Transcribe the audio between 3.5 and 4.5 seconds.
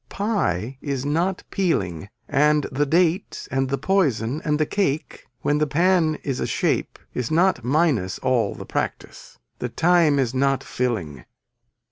and the poison